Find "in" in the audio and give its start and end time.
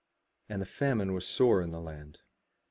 1.61-1.69